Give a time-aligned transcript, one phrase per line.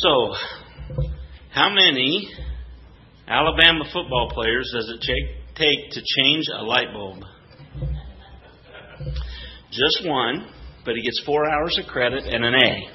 [0.00, 0.34] So,
[1.54, 2.28] how many
[3.26, 5.00] Alabama football players does it
[5.54, 7.22] take to change a light bulb?
[9.70, 10.48] Just one,
[10.84, 12.90] but he gets four hours of credit and an A.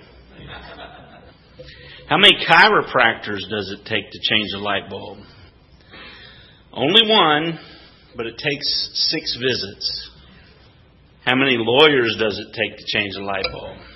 [2.07, 5.17] How many chiropractors does it take to change a light bulb?
[6.71, 7.57] Only one,
[8.15, 10.09] but it takes six visits.
[11.25, 13.90] How many lawyers does it take to change a light bulb?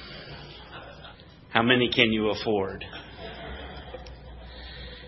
[1.55, 2.83] How many can you afford?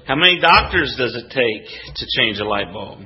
[0.08, 3.00] How many doctors does it take to change a light bulb?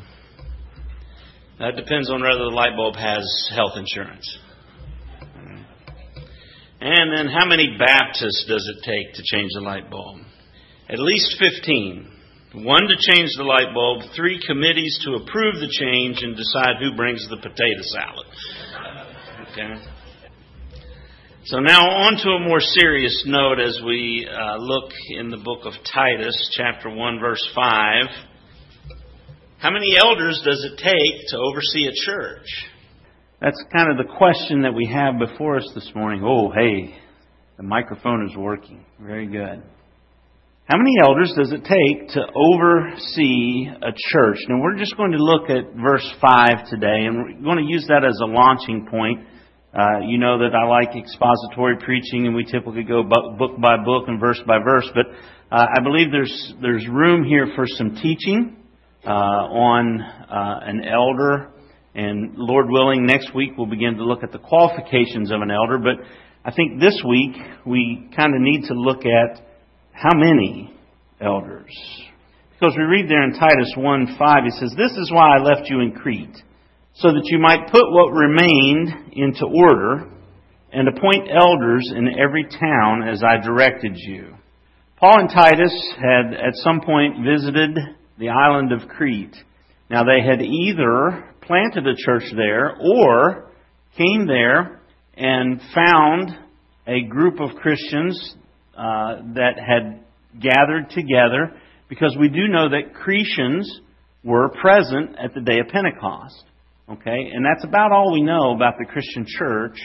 [1.57, 3.25] That depends on whether the light bulb has
[3.55, 4.37] health insurance.
[6.81, 10.19] And then how many Baptists does it take to change the light bulb?
[10.87, 12.09] At least 15.
[12.63, 16.95] One to change the light bulb, three committees to approve the change and decide who
[16.95, 18.27] brings the potato salad.
[19.51, 20.00] Okay?
[21.43, 25.61] So now on to a more serious note as we uh, look in the book
[25.65, 28.05] of Titus, chapter 1, verse 5.
[29.57, 32.45] How many elders does it take to oversee a church?
[33.41, 36.21] That's kind of the question that we have before us this morning.
[36.23, 36.93] Oh, hey,
[37.57, 38.85] the microphone is working.
[38.99, 39.63] Very good.
[40.65, 44.37] How many elders does it take to oversee a church?
[44.47, 47.87] Now, we're just going to look at verse 5 today, and we're going to use
[47.87, 49.25] that as a launching point.
[49.73, 54.07] Uh, you know that I like expository preaching, and we typically go book by book
[54.07, 55.05] and verse by verse, but
[55.51, 58.57] uh, I believe there's, there's room here for some teaching
[59.05, 61.51] uh, on uh, an elder
[61.93, 65.77] and Lord willing, next week we'll begin to look at the qualifications of an elder.
[65.77, 66.05] But
[66.45, 69.45] I think this week we kind of need to look at
[69.91, 70.73] how many
[71.19, 71.71] elders.
[72.53, 75.69] Because we read there in Titus 1 5, he says, This is why I left
[75.69, 76.37] you in Crete,
[76.95, 80.09] so that you might put what remained into order
[80.73, 84.35] and appoint elders in every town as I directed you.
[84.97, 87.77] Paul and Titus had at some point visited
[88.19, 89.35] the island of Crete.
[89.89, 93.49] Now they had either planted a church there or
[93.97, 94.81] came there
[95.15, 96.37] and found
[96.87, 98.35] a group of Christians
[98.77, 100.03] uh, that had
[100.39, 103.65] gathered together because we do know that Cretians
[104.23, 106.43] were present at the day of Pentecost.
[106.91, 107.29] Okay?
[107.33, 109.77] And that's about all we know about the Christian church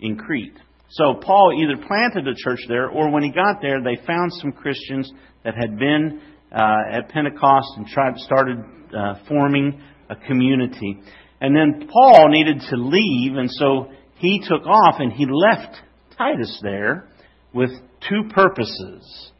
[0.00, 0.56] in Crete.
[0.90, 4.52] So Paul either planted a church there or when he got there, they found some
[4.52, 5.10] Christians
[5.44, 6.20] that had been
[6.52, 8.58] uh, at Pentecost and tried, started
[8.96, 11.00] uh, forming a community.
[11.40, 15.76] And then Paul needed to leave, and so he took off and he left
[16.16, 17.08] Titus there
[17.52, 17.70] with
[18.08, 19.32] two purposes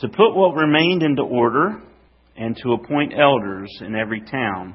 [0.00, 1.82] to put what remained into order
[2.36, 4.74] and to appoint elders in every town.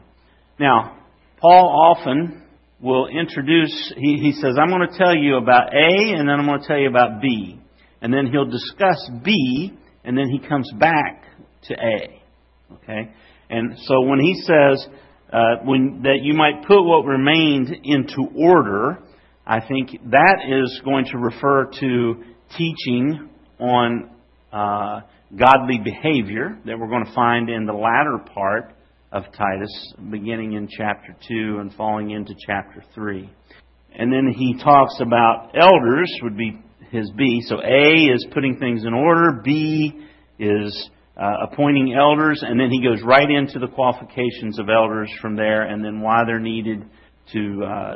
[0.59, 0.97] Now,
[1.41, 2.43] Paul often
[2.81, 6.45] will introduce, he, he says, I'm going to tell you about A, and then I'm
[6.45, 7.59] going to tell you about B.
[8.01, 9.73] And then he'll discuss B,
[10.03, 11.23] and then he comes back
[11.63, 12.21] to A.
[12.73, 13.11] Okay?
[13.49, 14.87] And so when he says,
[15.31, 18.99] uh, when, that you might put what remained into order,
[19.45, 22.23] I think that is going to refer to
[22.57, 23.29] teaching
[23.59, 24.09] on
[24.51, 25.01] uh,
[25.35, 28.73] godly behavior that we're going to find in the latter part
[29.11, 33.29] of Titus, beginning in chapter 2 and falling into chapter 3.
[33.95, 36.59] And then he talks about elders, would be
[36.91, 37.41] his B.
[37.45, 39.93] So A is putting things in order, B
[40.37, 45.35] is uh, appointing elders, and then he goes right into the qualifications of elders from
[45.35, 46.85] there, and then why they're needed
[47.33, 47.95] to uh,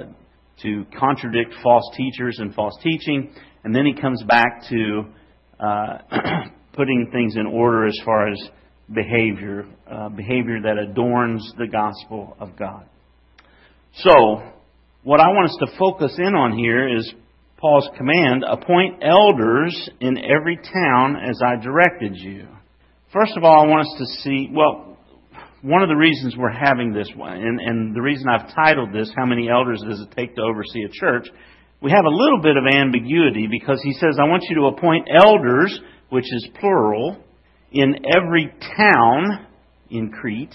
[0.61, 5.03] to contradict false teachers and false teaching, and then he comes back to
[5.59, 5.97] uh,
[6.73, 8.37] putting things in order as far as
[8.93, 12.85] behavior, uh, behavior that adorns the gospel of God.
[13.97, 14.41] So,
[15.03, 17.13] what I want us to focus in on here is
[17.57, 22.47] Paul's command: appoint elders in every town as I directed you.
[23.11, 24.97] First of all, I want us to see, well,
[25.61, 29.11] one of the reasons we're having this one, and, and the reason I've titled this,
[29.15, 31.27] How Many Elders Does It Take to Oversee a Church?
[31.81, 35.07] We have a little bit of ambiguity because he says, I want you to appoint
[35.13, 35.79] elders,
[36.09, 37.17] which is plural,
[37.71, 39.47] in every town
[39.89, 40.53] in Crete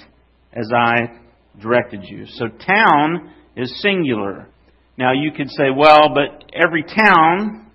[0.52, 1.18] as I
[1.60, 2.26] directed you.
[2.26, 4.48] So town is singular.
[4.96, 7.70] Now you could say, well, but every town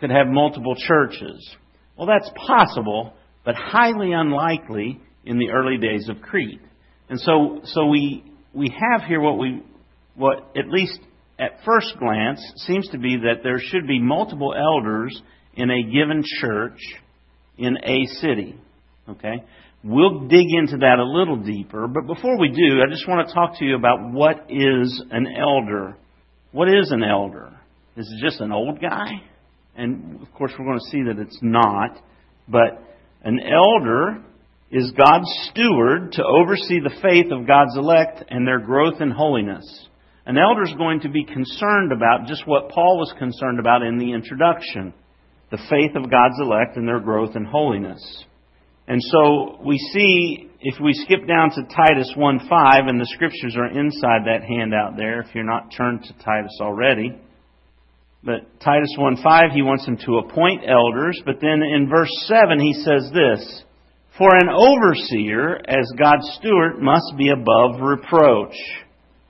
[0.00, 1.56] could have multiple churches.
[1.96, 3.14] Well, that's possible,
[3.44, 6.60] but highly unlikely in the early days of Crete.
[7.08, 9.62] And so, so we, we have here what we,
[10.14, 10.98] what at least
[11.38, 15.20] at first glance seems to be that there should be multiple elders
[15.54, 16.78] in a given church
[17.58, 18.56] in a city.
[19.08, 19.44] Okay?
[19.84, 23.34] We'll dig into that a little deeper, but before we do, I just want to
[23.34, 25.96] talk to you about what is an elder.
[26.52, 27.50] What is an elder?
[27.96, 29.22] Is it just an old guy?
[29.76, 31.98] And of course, we're going to see that it's not.
[32.48, 32.82] But
[33.24, 34.22] An elder
[34.70, 39.64] is God's steward to oversee the faith of God's elect and their growth in holiness.
[40.26, 43.98] An elder is going to be concerned about just what Paul was concerned about in
[43.98, 44.94] the introduction
[45.50, 48.24] the faith of God's elect and their growth in holiness.
[48.88, 53.56] And so we see, if we skip down to Titus 1 5, and the scriptures
[53.56, 57.16] are inside that handout there if you're not turned to Titus already.
[58.24, 61.20] But Titus 1 5, he wants them to appoint elders.
[61.24, 63.64] But then in verse 7, he says this
[64.18, 68.54] For an overseer, as God's steward, must be above reproach.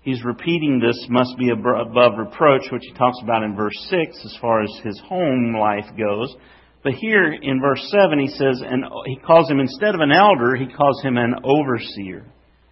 [0.03, 4.37] He's repeating this must be above reproach, which he talks about in verse 6 as
[4.41, 6.35] far as his home life goes.
[6.83, 10.57] But here in verse 7, he says, and he calls him, instead of an elder,
[10.57, 12.27] he calls him an overseer,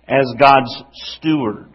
[0.08, 0.82] as God's
[1.16, 1.68] steward.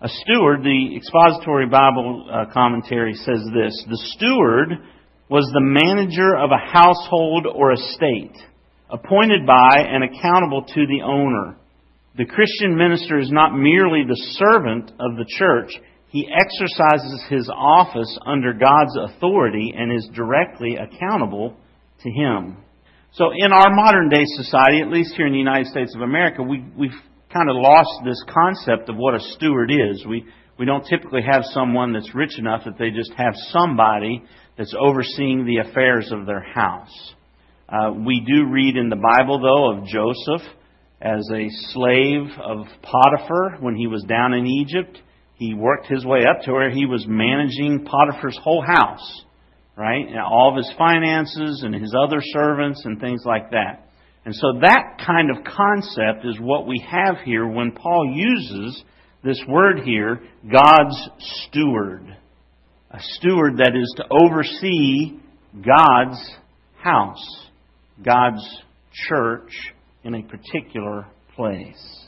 [0.00, 4.70] A steward, the expository Bible uh, commentary says this The steward
[5.28, 8.36] was the manager of a household or estate,
[8.88, 11.56] appointed by and accountable to the owner.
[12.16, 15.70] The Christian minister is not merely the servant of the church,
[16.10, 21.56] he exercises his office under God's authority and is directly accountable
[22.02, 22.56] to him.
[23.12, 26.42] So in our modern day society, at least here in the United States of America,
[26.42, 26.90] we, we've
[27.32, 30.04] kind of lost this concept of what a steward is.
[30.06, 30.24] We,
[30.58, 34.22] we don't typically have someone that's rich enough that they just have somebody
[34.56, 37.14] that's overseeing the affairs of their house.
[37.68, 40.46] Uh, we do read in the Bible, though, of Joseph
[41.00, 45.00] as a slave of Potiphar when he was down in Egypt.
[45.34, 49.24] He worked his way up to where he was managing Potiphar's whole house,
[49.76, 50.06] right?
[50.06, 53.86] And all of his finances and his other servants and things like that.
[54.24, 58.82] And so that kind of concept is what we have here when Paul uses
[59.24, 60.20] this word here,
[60.50, 62.16] God's steward.
[62.90, 65.18] A steward that is to oversee
[65.54, 66.18] God's
[66.82, 67.46] house,
[68.04, 68.44] God's
[69.08, 69.50] church
[70.04, 71.06] in a particular
[71.36, 72.06] place.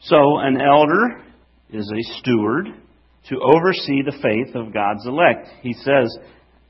[0.00, 1.22] So an elder
[1.70, 2.66] is a steward
[3.28, 5.48] to oversee the faith of God's elect.
[5.62, 6.16] He says,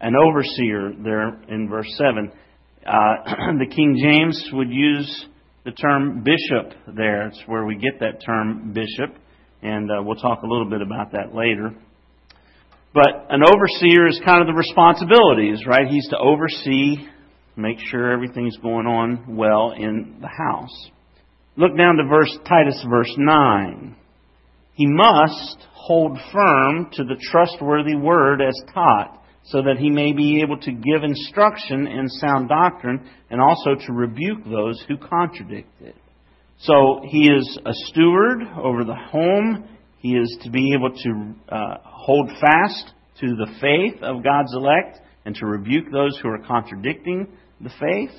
[0.03, 2.31] an overseer there in verse 7.
[2.85, 2.91] Uh,
[3.59, 5.27] the King James would use
[5.65, 7.29] the term bishop there.
[7.29, 9.17] It's where we get that term bishop,
[9.63, 11.73] and uh, we'll talk a little bit about that later.
[12.93, 15.87] But an overseer is kind of the responsibilities, right?
[15.89, 16.97] He's to oversee,
[17.57, 20.91] make sure everything's going on well in the house.
[21.57, 23.97] Look down to verse Titus verse 9.
[24.75, 30.41] He must hold firm to the trustworthy word as taught so that he may be
[30.43, 35.97] able to give instruction in sound doctrine and also to rebuke those who contradict it.
[36.61, 39.69] So he is a steward over the home.
[39.99, 45.01] He is to be able to uh, hold fast to the faith of God's elect
[45.25, 47.27] and to rebuke those who are contradicting
[47.61, 48.17] the faith.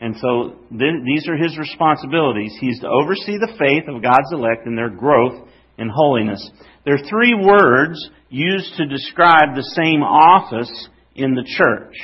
[0.00, 2.56] And so th- these are his responsibilities.
[2.60, 5.48] He's to oversee the faith of God's elect and their growth
[5.78, 6.50] in holiness.
[6.84, 11.94] There are three words used to describe the same office in the church.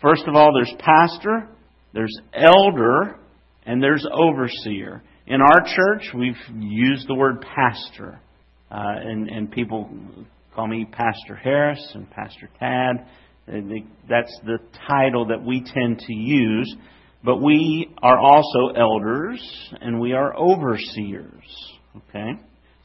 [0.00, 1.48] First of all, there's pastor,
[1.94, 3.18] there's elder,
[3.64, 5.02] and there's overseer.
[5.26, 8.20] In our church, we've used the word pastor.
[8.70, 9.88] Uh, and, and people
[10.54, 13.06] call me Pastor Harris and Pastor Tad.
[13.46, 14.58] That's the
[14.88, 16.74] title that we tend to use.
[17.24, 19.40] But we are also elders
[19.80, 21.44] and we are overseers.
[21.96, 22.32] Okay?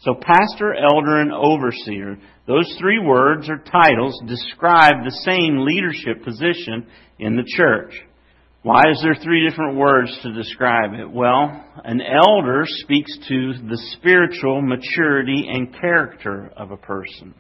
[0.02, 6.86] So, pastor, elder, and overseer, those three words or titles describe the same leadership position
[7.20, 7.94] in the church.
[8.62, 11.10] Why is there three different words to describe it?
[11.10, 17.34] Well, an elder speaks to the spiritual maturity and character of a person.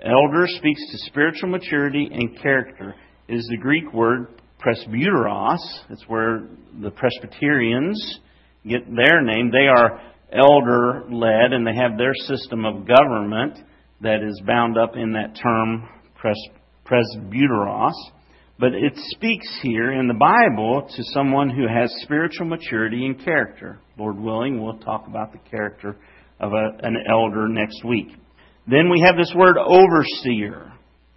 [0.00, 2.94] Elder speaks to spiritual maturity and character.
[3.28, 5.58] It is the Greek word presbyteros.
[5.90, 6.46] It's where
[6.80, 8.20] the Presbyterians
[8.66, 9.50] get their name.
[9.50, 10.00] They are
[10.32, 13.58] elder led, and they have their system of government
[14.00, 16.48] that is bound up in that term pres-
[16.84, 17.92] presbyteros.
[18.58, 23.80] But it speaks here in the Bible to someone who has spiritual maturity and character.
[23.98, 25.96] Lord willing, we'll talk about the character
[26.38, 28.08] of a, an elder next week.
[28.66, 30.72] Then we have this word overseer.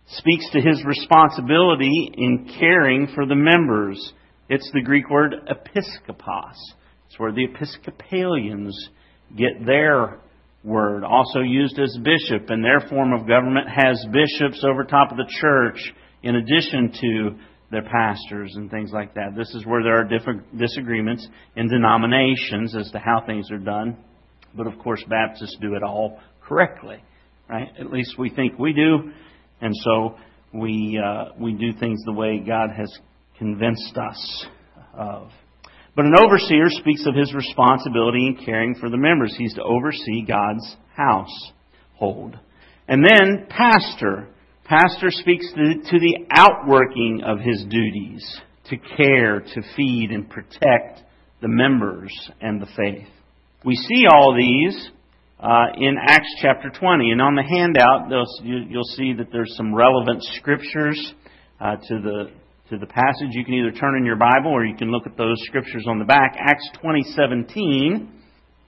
[0.08, 4.14] Speaks to his responsibility in caring for the members.
[4.50, 6.56] It's the Greek word episkopos.
[7.08, 8.90] It's where the Episcopalians
[9.36, 10.20] get their
[10.64, 11.04] word.
[11.04, 15.32] Also used as bishop, and their form of government has bishops over top of the
[15.42, 15.80] church
[16.24, 17.38] in addition to
[17.72, 19.36] their pastors and things like that.
[19.36, 23.98] This is where there are different disagreements in denominations as to how things are done.
[24.56, 27.04] But of course, Baptists do it all correctly,
[27.50, 27.68] right?
[27.80, 29.12] At least we think we do,
[29.62, 30.16] and so
[30.54, 32.92] we uh, we do things the way God has
[33.38, 34.46] convinced us
[34.94, 35.30] of.
[35.98, 39.34] But an overseer speaks of his responsibility in caring for the members.
[39.36, 42.38] He's to oversee God's household.
[42.88, 44.28] And then pastor.
[44.64, 48.24] Pastor speaks to, the outworking of his duties,
[48.66, 51.02] to care, to feed, and protect
[51.42, 52.12] the members
[52.42, 53.08] and the faith.
[53.66, 54.92] We see all these
[55.40, 57.10] uh, in Acts chapter 20.
[57.10, 58.12] And on the handout,
[58.44, 61.14] you'll see that there's some relevant scriptures
[61.60, 62.30] uh, to the
[62.70, 63.30] to the passage.
[63.32, 66.00] You can either turn in your Bible or you can look at those scriptures on
[66.00, 66.36] the back.
[66.38, 68.10] Acts 20:17.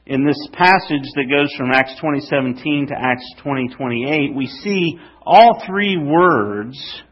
[0.06, 5.98] In this passage that goes from Acts 20:17 to Acts 20:28, we see all three
[5.98, 7.04] words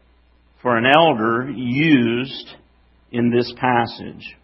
[0.62, 2.54] for an elder used
[3.12, 4.36] in this passage.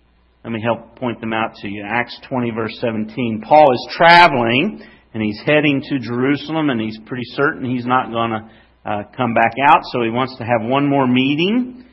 [0.45, 1.83] Let me help point them out to you.
[1.83, 3.41] Acts 20 verse 17.
[3.41, 4.83] Paul is traveling
[5.15, 8.51] and he's heading to Jerusalem and he's pretty certain he's not going to
[8.85, 11.84] uh, come back out, so he wants to have one more meeting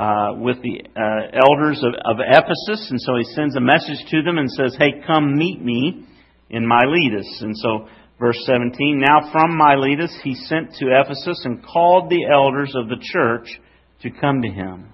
[0.00, 4.22] uh, with the uh, elders of, of Ephesus, and so he sends a message to
[4.22, 6.06] them and says, Hey, come meet me
[6.48, 7.28] in Miletus.
[7.42, 7.86] And so,
[8.18, 12.96] verse 17, Now from Miletus he sent to Ephesus and called the elders of the
[12.98, 13.60] church
[14.00, 14.88] to come to him.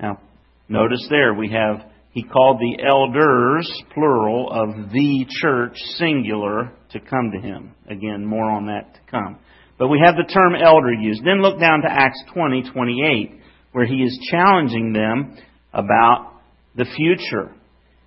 [0.00, 0.22] Now,
[0.70, 7.30] notice there we have he called the elders, plural, of the church, singular, to come
[7.32, 7.74] to him.
[7.90, 9.38] Again, more on that to come.
[9.78, 11.22] But we have the term elder used.
[11.22, 13.40] Then look down to Acts 20, 28,
[13.76, 15.36] where he is challenging them
[15.74, 16.32] about
[16.76, 17.54] the future.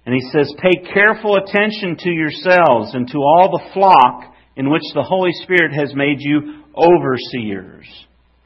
[0.04, 4.82] And he says, Pay careful attention to yourselves and to all the flock in which
[4.96, 7.86] the Holy Spirit has made you overseers.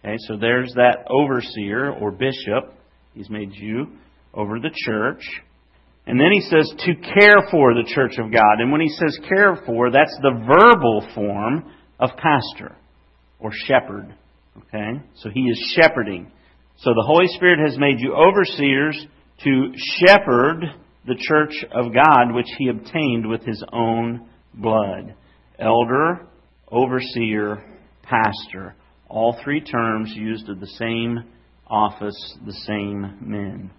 [0.03, 2.73] Okay, so there's that overseer or bishop.
[3.13, 3.87] He's made you
[4.33, 5.23] over the church.
[6.05, 8.59] And then he says to care for the church of God.
[8.59, 12.75] And when he says care for, that's the verbal form of pastor
[13.39, 14.13] or shepherd.
[14.57, 14.99] Okay?
[15.15, 16.29] So he is shepherding.
[16.77, 19.05] So the Holy Spirit has made you overseers
[19.43, 20.63] to shepherd
[21.05, 25.15] the church of God which he obtained with his own blood.
[25.59, 26.27] Elder,
[26.69, 27.63] overseer,
[28.01, 28.75] pastor.
[29.07, 31.19] All three terms used of the same
[31.67, 33.71] office, the same men.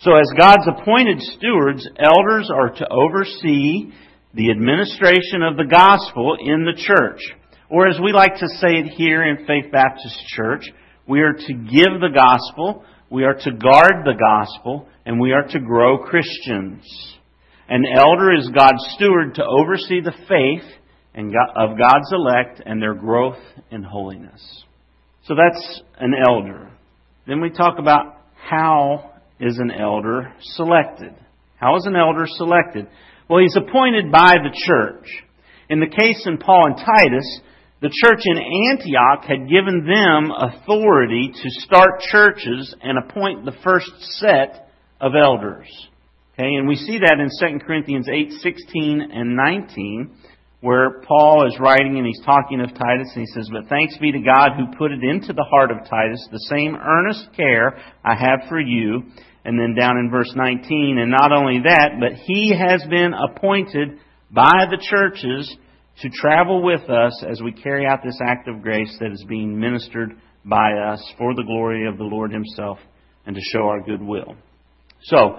[0.00, 3.92] So, as God's appointed stewards, elders are to oversee
[4.32, 7.20] the administration of the gospel in the church.
[7.68, 10.64] Or, as we like to say it here in Faith Baptist Church,
[11.10, 15.42] we are to give the gospel, we are to guard the gospel, and we are
[15.42, 16.84] to grow Christians.
[17.68, 20.70] An elder is God's steward to oversee the faith
[21.12, 24.40] and of God's elect and their growth in holiness.
[25.24, 26.70] So that's an elder.
[27.26, 31.12] Then we talk about how is an elder selected?
[31.56, 32.86] How is an elder selected?
[33.28, 35.08] Well, he's appointed by the church.
[35.68, 37.40] In the case in Paul and Titus,
[37.80, 43.90] the church in Antioch had given them authority to start churches and appoint the first
[44.18, 44.68] set
[45.00, 45.68] of elders.
[46.34, 50.10] Okay, and we see that in 2 Corinthians 8, 16 and 19,
[50.60, 54.12] where Paul is writing and he's talking of Titus and he says, But thanks be
[54.12, 58.14] to God who put it into the heart of Titus the same earnest care I
[58.14, 59.04] have for you
[59.44, 63.98] and then down in verse 19, and not only that, but he has been appointed
[64.30, 65.56] by the churches
[66.00, 69.58] to travel with us as we carry out this act of grace that is being
[69.58, 70.12] ministered
[70.44, 72.78] by us for the glory of the Lord Himself
[73.26, 74.34] and to show our goodwill.
[75.02, 75.36] So,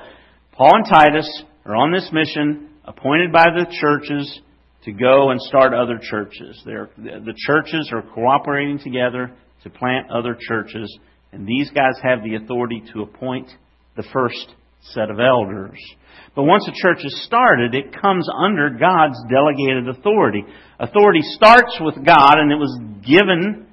[0.54, 4.40] Paul and Titus are on this mission, appointed by the churches
[4.84, 6.62] to go and start other churches.
[6.66, 9.32] They're, the churches are cooperating together
[9.64, 10.96] to plant other churches,
[11.32, 13.50] and these guys have the authority to appoint
[13.96, 15.78] the first set of elders.
[16.36, 20.44] But once a church is started, it comes under God's delegated authority.
[20.80, 23.68] Authority starts with God, and it was given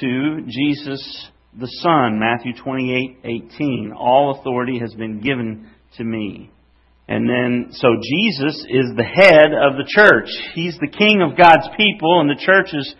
[0.00, 3.92] to Jesus the Son, Matthew 28:18.
[3.92, 6.50] All authority has been given to me.
[7.06, 10.28] And then, so Jesus is the head of the church.
[10.54, 12.94] He's the king of God's people, and the church is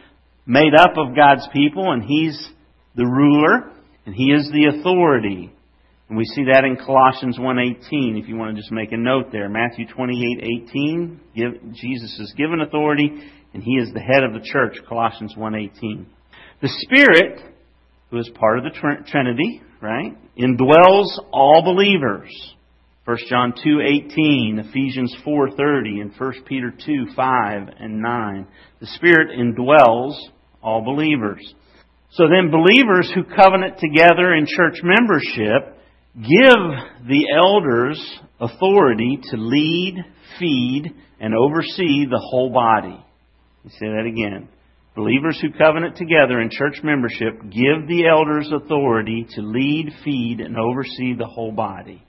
[0.46, 2.50] made up of God's people, and He's
[2.94, 3.72] the ruler,
[4.04, 5.53] and He is the authority.
[6.08, 9.32] And we see that in Colossians 1.18, if you want to just make a note
[9.32, 9.48] there.
[9.48, 13.10] Matthew 28.18, Jesus is given authority,
[13.54, 16.04] and he is the head of the church, Colossians 1.18.
[16.60, 17.40] The Spirit,
[18.10, 22.30] who is part of the Trinity, right, indwells all believers.
[23.06, 28.46] 1 John 2:18, Ephesians 4:30, and 1 Peter 2:5 and 9.
[28.80, 30.14] The Spirit indwells
[30.62, 31.54] all believers.
[32.10, 35.73] So then believers who covenant together in church membership
[36.16, 39.96] give the elders authority to lead,
[40.38, 43.04] feed, and oversee the whole body.
[43.64, 44.48] Let say that again.
[44.94, 50.56] Believers who covenant together in church membership give the elders authority to lead, feed, and
[50.56, 52.04] oversee the whole body.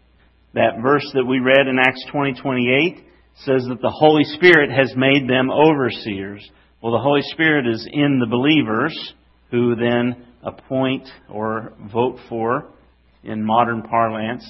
[0.54, 3.02] That verse that we read in Acts 20:28
[3.38, 6.48] says that the Holy Spirit has made them overseers.
[6.82, 9.14] Well, the Holy Spirit is in the believers
[9.50, 12.70] who then appoint or vote for,
[13.26, 14.44] in modern parlance,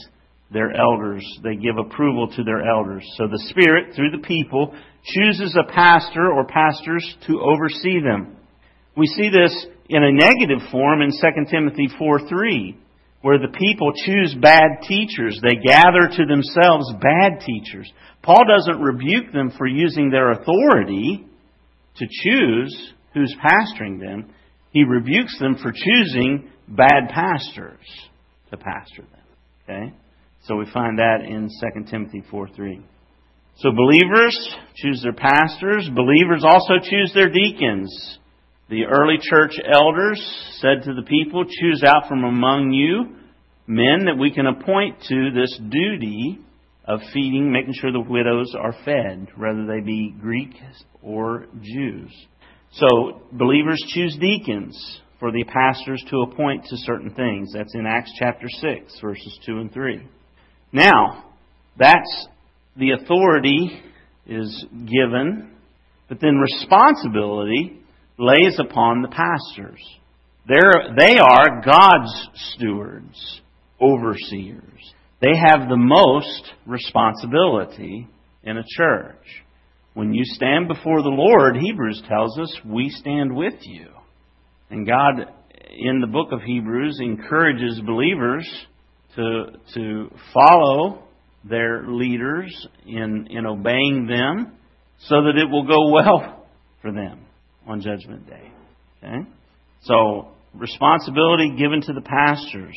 [0.51, 1.25] their elders.
[1.44, 3.05] They give approval to their elders.
[3.17, 8.38] So the Spirit, through the people, chooses a pastor or pastors to oversee them.
[8.96, 12.77] We see this in a negative form in 2 Timothy 4 3
[13.22, 15.39] where the people choose bad teachers.
[15.41, 17.91] They gather to themselves bad teachers.
[18.22, 21.25] Paul doesn't rebuke them for using their authority
[21.96, 24.32] to choose who's pastoring them.
[24.70, 27.79] He rebukes them for choosing bad pastors
[28.56, 29.26] to pastor them.
[29.64, 29.94] Okay?
[30.44, 32.82] So we find that in 2 Timothy 4 3.
[33.58, 35.90] So believers choose their pastors.
[35.94, 38.20] Believers also choose their deacons.
[38.70, 40.20] The early church elders
[40.60, 43.16] said to the people, Choose out from among you
[43.68, 46.40] men that we can appoint to this duty
[46.84, 52.12] of feeding, making sure the widows are fed, whether they be Greeks or Jews.
[52.74, 57.52] So, believers choose deacons for the pastors to appoint to certain things.
[57.54, 60.08] That's in Acts chapter 6, verses 2 and 3.
[60.72, 61.26] Now,
[61.78, 62.28] that's
[62.76, 63.82] the authority
[64.28, 65.52] is given,
[66.10, 67.80] but then responsibility
[68.18, 69.80] lays upon the pastors.
[70.48, 73.42] They're, they are God's stewards,
[73.82, 74.94] overseers.
[75.22, 78.08] They have the most responsibility
[78.44, 79.44] in a church.
[79.94, 83.88] When you stand before the Lord, Hebrews tells us, we stand with you.
[84.70, 85.32] And God,
[85.72, 88.48] in the book of Hebrews, encourages believers
[89.16, 91.04] to, to follow
[91.44, 94.54] their leaders in, in obeying them
[95.00, 96.48] so that it will go well
[96.82, 97.26] for them
[97.68, 98.52] on Judgment Day.
[99.04, 99.30] Okay?
[99.84, 102.76] So, responsibility given to the pastors.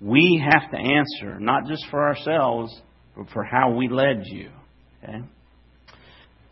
[0.00, 2.74] We have to answer, not just for ourselves,
[3.16, 4.50] but for how we led you.
[5.02, 5.20] Okay?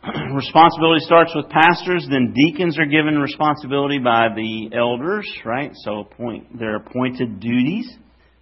[0.35, 5.73] responsibility starts with pastors, then deacons are given responsibility by the elders, right?
[5.84, 7.91] So appoint their appointed duties.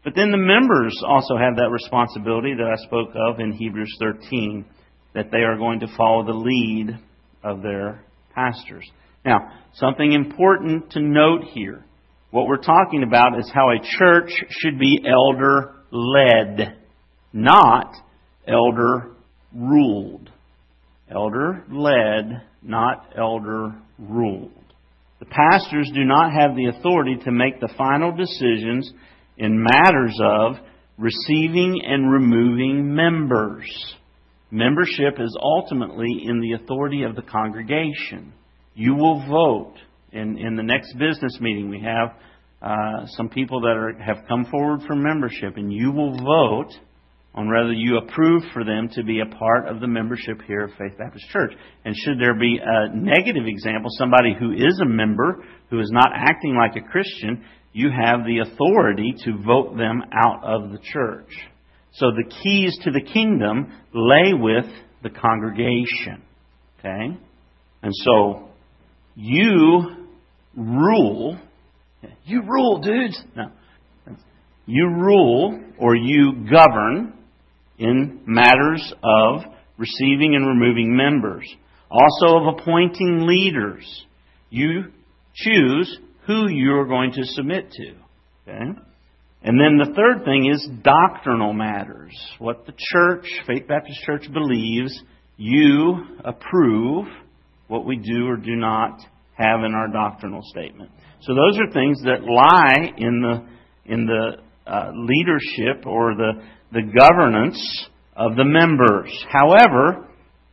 [0.05, 4.65] But then the members also have that responsibility that I spoke of in Hebrews 13,
[5.15, 6.99] that they are going to follow the lead
[7.43, 8.89] of their pastors.
[9.25, 11.85] Now, something important to note here.
[12.31, 16.77] What we're talking about is how a church should be elder led,
[17.33, 17.95] not
[18.47, 19.17] elder
[19.53, 20.31] ruled.
[21.11, 24.53] Elder led, not elder ruled.
[25.21, 28.93] The pastors do not have the authority to make the final decisions
[29.37, 30.57] in matters of
[30.97, 33.67] receiving and removing members.
[34.51, 38.33] Membership is ultimately in the authority of the congregation.
[38.75, 39.75] You will vote.
[40.11, 42.15] In, in the next business meeting, we have
[42.63, 46.73] uh, some people that are, have come forward for membership, and you will vote
[47.35, 50.71] on whether you approve for them to be a part of the membership here of
[50.73, 51.53] Faith Baptist Church.
[51.85, 56.11] And should there be a negative example, somebody who is a member who is not
[56.15, 61.31] acting like a Christian, you have the authority to vote them out of the church.
[61.93, 64.67] So the keys to the kingdom lay with
[65.03, 66.23] the congregation.
[66.79, 67.19] Okay?
[67.83, 68.49] And so
[69.15, 70.07] you
[70.57, 71.39] rule.
[72.25, 73.21] You rule, dudes.
[73.37, 73.51] No.
[74.67, 77.15] You rule or you govern
[77.79, 79.43] in matters of
[79.77, 81.49] receiving and removing members.
[81.91, 84.05] Also of appointing leaders.
[84.51, 84.93] You
[85.35, 87.91] choose who you're going to submit to.
[88.43, 88.79] Okay?
[89.43, 92.13] And then the third thing is doctrinal matters.
[92.39, 95.01] What the church, Faith Baptist Church, believes,
[95.37, 97.07] you approve
[97.69, 99.01] what we do or do not
[99.35, 100.91] have in our doctrinal statement.
[101.21, 104.39] So those are things that lie in the in the
[104.71, 109.11] uh, leadership or the the governance of the members.
[109.31, 110.07] However,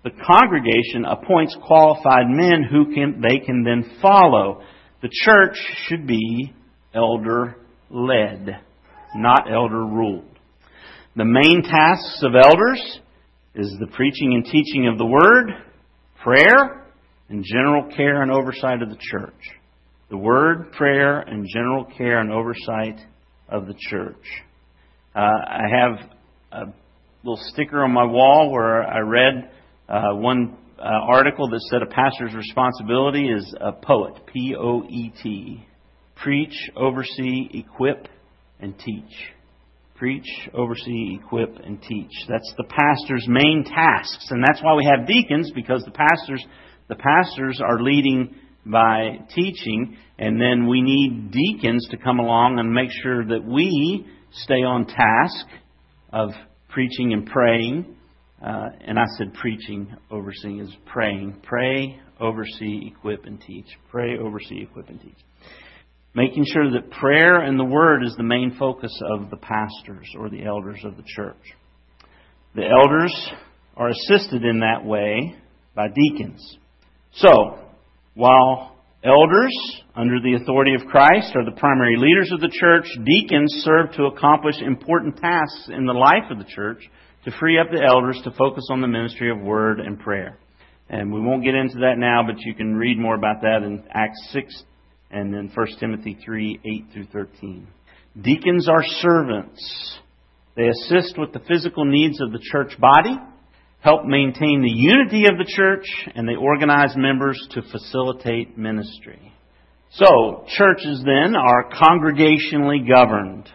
[0.03, 4.61] the congregation appoints qualified men who can they can then follow.
[5.01, 6.53] The church should be
[6.93, 7.57] elder
[7.89, 8.61] led,
[9.15, 10.29] not elder ruled.
[11.15, 12.99] The main tasks of elders
[13.55, 15.51] is the preaching and teaching of the word,
[16.21, 16.85] prayer,
[17.29, 19.33] and general care and oversight of the church.
[20.09, 22.99] The word, prayer, and general care and oversight
[23.49, 24.23] of the church.
[25.15, 26.09] Uh, I have
[26.51, 26.73] a
[27.23, 29.49] little sticker on my wall where I read
[29.87, 35.13] uh, one uh, article that said a pastor's responsibility is a poet, P O E
[35.23, 35.65] T.
[36.17, 38.09] Preach, oversee, equip,
[38.59, 39.31] and teach.
[39.95, 42.11] Preach, oversee, equip, and teach.
[42.27, 46.45] That's the pastor's main tasks, and that's why we have deacons because the pastors
[46.89, 52.69] the pastors are leading by teaching, and then we need deacons to come along and
[52.73, 54.05] make sure that we
[54.43, 55.45] stay on task
[56.11, 56.29] of
[56.69, 57.95] preaching and praying.
[58.45, 61.41] Uh, and I said preaching, overseeing is praying.
[61.43, 63.65] Pray, oversee, equip, and teach.
[63.89, 65.17] Pray, oversee, equip, and teach.
[66.13, 70.29] Making sure that prayer and the Word is the main focus of the pastors or
[70.29, 71.35] the elders of the church.
[72.55, 73.13] The elders
[73.75, 75.35] are assisted in that way
[75.75, 76.57] by deacons.
[77.15, 77.59] So,
[78.13, 78.74] while
[79.05, 79.55] elders,
[79.95, 84.05] under the authority of Christ, are the primary leaders of the church, deacons serve to
[84.05, 86.79] accomplish important tasks in the life of the church
[87.23, 90.37] to free up the elders to focus on the ministry of word and prayer.
[90.89, 93.83] And we won't get into that now, but you can read more about that in
[93.91, 94.63] Acts 6
[95.11, 97.67] and then 1 Timothy 3 8 through 13.
[98.21, 99.99] Deacons are servants.
[100.55, 103.17] They assist with the physical needs of the church body,
[103.85, 109.31] help maintain the unity of the church, and they organize members to facilitate ministry.
[109.91, 113.47] So, churches then are congregationally governed.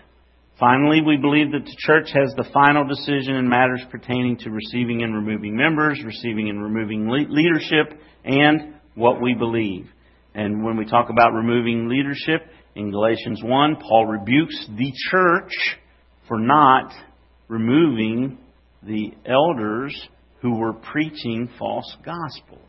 [0.60, 5.02] Finally, we believe that the church has the final decision in matters pertaining to receiving
[5.02, 9.88] and removing members, receiving and removing leadership, and what we believe.
[10.36, 15.52] And when we talk about removing leadership, in Galatians 1, Paul rebukes the church
[16.28, 16.92] for not
[17.48, 18.38] removing
[18.84, 20.08] the elders
[20.40, 22.66] who were preaching false gospels.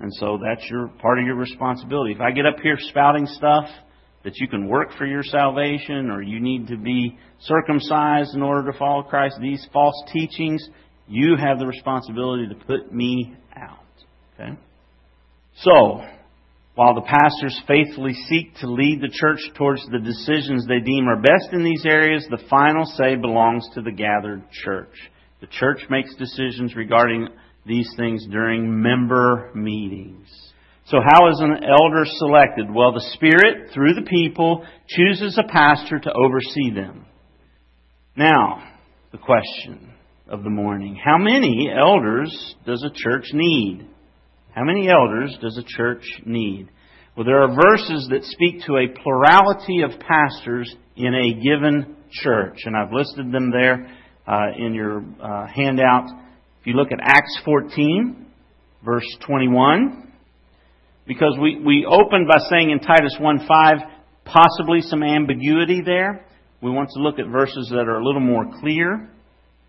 [0.00, 2.12] And so that's your part of your responsibility.
[2.12, 3.66] If I get up here spouting stuff
[4.24, 8.70] that you can work for your salvation or you need to be circumcised in order
[8.70, 10.66] to follow Christ, these false teachings,
[11.06, 13.78] you have the responsibility to put me out.
[14.34, 14.58] Okay?
[15.58, 16.02] So,
[16.74, 21.20] while the pastors faithfully seek to lead the church towards the decisions they deem are
[21.20, 24.94] best in these areas, the final say belongs to the gathered church.
[25.44, 27.28] The church makes decisions regarding
[27.66, 30.26] these things during member meetings.
[30.86, 32.72] So how is an elder selected?
[32.72, 37.04] Well, the Spirit, through the people, chooses a pastor to oversee them.
[38.16, 38.72] Now,
[39.12, 39.92] the question
[40.28, 40.96] of the morning.
[40.96, 43.86] How many elders does a church need?
[44.54, 46.70] How many elders does a church need?
[47.18, 52.60] Well, there are verses that speak to a plurality of pastors in a given church,
[52.64, 53.94] and I've listed them there
[54.26, 56.06] uh, in your uh, handout.
[56.60, 58.26] If you look at Acts 14,
[58.84, 60.12] verse 21,
[61.06, 63.90] because we, we opened by saying in Titus 1.5,
[64.24, 66.24] possibly some ambiguity there.
[66.62, 69.10] We want to look at verses that are a little more clear.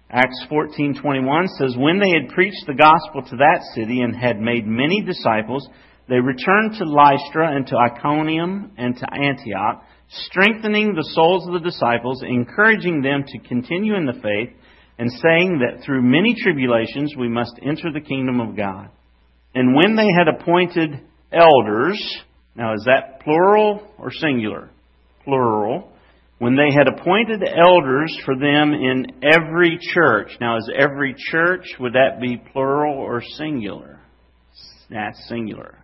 [0.10, 4.66] Acts 14:21 says when they had preached the gospel to that city and had made
[4.66, 5.68] many disciples
[6.08, 11.70] they returned to Lystra and to Iconium and to Antioch strengthening the souls of the
[11.70, 14.56] disciples encouraging them to continue in the faith
[14.98, 18.90] and saying that through many tribulations we must enter the kingdom of God
[19.56, 21.00] and when they had appointed
[21.32, 22.24] elders.
[22.56, 24.70] Now, is that plural or singular?
[25.24, 25.92] Plural.
[26.38, 30.32] When they had appointed elders for them in every church.
[30.42, 34.02] Now, is every church, would that be plural or singular?
[34.90, 35.78] That's singular.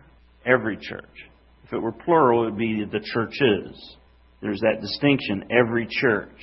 [0.44, 1.30] Every church.
[1.64, 3.96] If it were plural, it would be the churches.
[4.42, 6.36] There's that distinction, every church.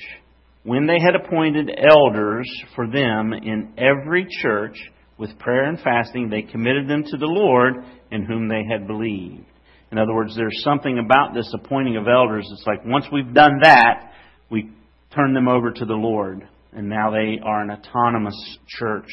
[0.64, 4.76] When they had appointed elders for them in every church,
[5.20, 7.74] with prayer and fasting, they committed them to the Lord
[8.10, 9.44] in whom they had believed.
[9.92, 12.48] In other words, there's something about this appointing of elders.
[12.50, 14.12] It's like once we've done that,
[14.50, 14.70] we
[15.14, 19.10] turn them over to the Lord, and now they are an autonomous church.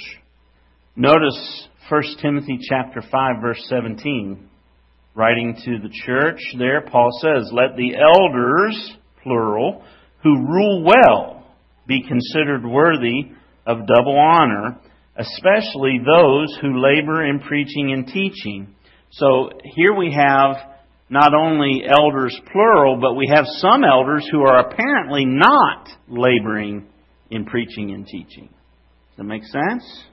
[0.95, 4.50] Notice 1 Timothy chapter 5 verse 17.
[5.18, 9.84] Writing to the church there, Paul says, Let the elders, plural,
[10.22, 11.44] who rule well,
[11.88, 13.32] be considered worthy
[13.66, 14.78] of double honor,
[15.16, 18.76] especially those who labor in preaching and teaching.
[19.10, 20.56] So here we have
[21.10, 26.86] not only elders plural, but we have some elders who are apparently not laboring
[27.32, 28.50] in preaching and teaching.
[28.50, 30.04] Does that make sense?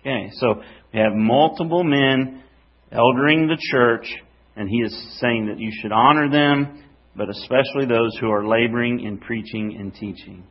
[0.00, 0.54] Okay, so
[0.92, 2.42] we have multiple men
[2.90, 4.12] eldering the church,
[4.58, 6.82] and he is saying that you should honor them,
[7.16, 10.44] but especially those who are laboring in preaching and teaching.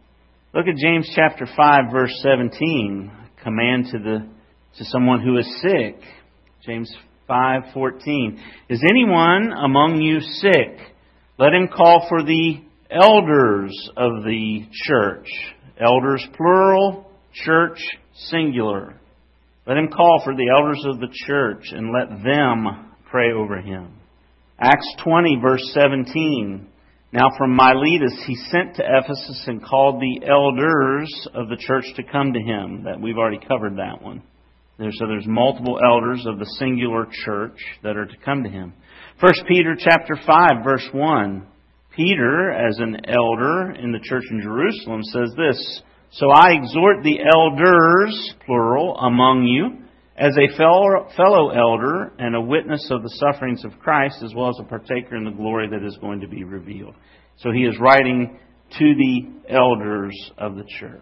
[0.53, 3.11] Look at James chapter 5 verse 17
[3.43, 4.27] command to the
[4.77, 5.99] to someone who is sick.
[6.65, 6.95] James
[7.29, 8.39] 5:14.
[8.69, 10.95] Is anyone among you sick?
[11.37, 15.27] Let him call for the elders of the church.
[15.79, 17.79] Elders plural, church
[18.29, 18.95] singular.
[19.65, 23.96] Let him call for the elders of the church and let them pray over him.
[24.59, 26.67] Acts 20 verse 17.
[27.13, 32.03] Now from Miletus he sent to Ephesus and called the elders of the church to
[32.03, 32.83] come to him.
[32.85, 34.23] That we've already covered that one.
[34.79, 38.73] So there's multiple elders of the singular church that are to come to him.
[39.21, 41.47] First Peter chapter five verse one.
[41.95, 47.19] Peter, as an elder in the church in Jerusalem, says this: So I exhort the
[47.35, 49.86] elders, plural, among you,
[50.17, 54.57] as a fellow elder and a witness of the sufferings of Christ, as well as
[54.59, 56.95] a partaker in the glory that is going to be revealed.
[57.37, 58.39] So he is writing
[58.79, 61.01] to the elders of the church.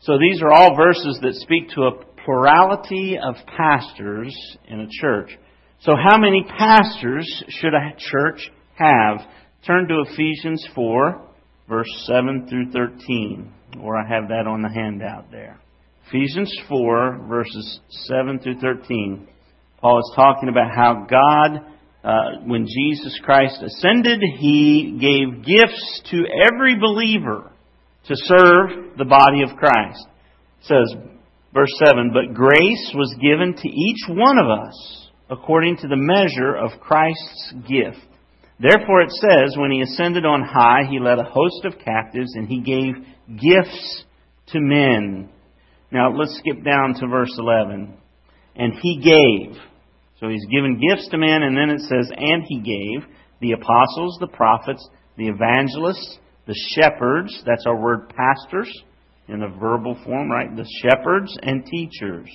[0.00, 4.34] So these are all verses that speak to a plurality of pastors
[4.68, 5.30] in a church.
[5.80, 9.26] So how many pastors should a church have?
[9.66, 11.20] Turn to Ephesians 4,
[11.68, 15.58] verse 7 through 13, or I have that on the handout there.
[16.12, 19.26] Ephesians 4, verses 7 through 13.
[19.80, 21.60] Paul is talking about how God,
[22.04, 27.50] uh, when Jesus Christ ascended, He gave gifts to every believer
[28.08, 30.06] to serve the body of Christ.
[30.60, 30.94] It says,
[31.54, 36.54] verse 7, But grace was given to each one of us according to the measure
[36.54, 38.06] of Christ's gift.
[38.60, 42.48] Therefore it says, When He ascended on high, He led a host of captives, and
[42.48, 42.96] He gave
[43.40, 44.04] gifts
[44.48, 45.30] to men.
[45.92, 47.94] Now let's skip down to verse 11.
[48.56, 49.60] And he gave.
[50.18, 53.06] So he's given gifts to men, and then it says, and he gave
[53.40, 58.72] the apostles, the prophets, the evangelists, the shepherds, that's our word pastors
[59.28, 60.54] in a verbal form, right?
[60.54, 62.30] The shepherds and teachers.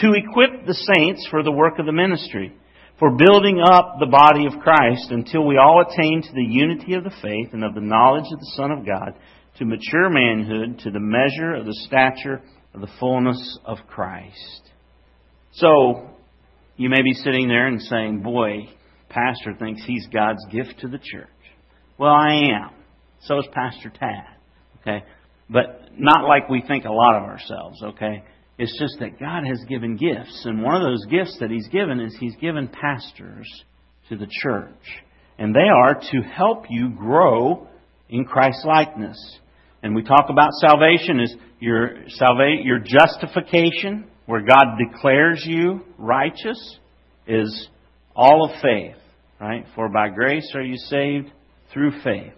[0.00, 2.54] To equip the saints for the work of the ministry,
[2.98, 7.04] for building up the body of Christ until we all attain to the unity of
[7.04, 9.14] the faith and of the knowledge of the Son of God,
[9.58, 12.42] to mature manhood, to the measure of the stature
[12.74, 14.62] the fullness of Christ.
[15.52, 16.10] So,
[16.76, 18.68] you may be sitting there and saying, Boy,
[19.08, 21.28] Pastor thinks he's God's gift to the church.
[21.98, 22.70] Well, I am.
[23.22, 24.26] So is Pastor Tad.
[24.80, 25.04] Okay?
[25.50, 28.22] But not like we think a lot of ourselves, okay?
[28.58, 30.42] It's just that God has given gifts.
[30.44, 33.48] And one of those gifts that He's given is He's given pastors
[34.08, 35.02] to the church.
[35.38, 37.66] And they are to help you grow
[38.08, 39.38] in Christ likeness.
[39.82, 46.78] And we talk about salvation as your salvation, your justification, where God declares you righteous,
[47.26, 47.68] is
[48.14, 48.96] all of faith,
[49.40, 49.64] right?
[49.74, 51.30] For by grace are you saved
[51.72, 52.32] through faith.